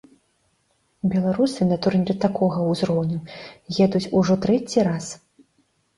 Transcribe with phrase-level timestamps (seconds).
[1.13, 3.19] Беларусы на турнір такога ўзроўню
[3.85, 5.05] едуць ужо ў трэці раз.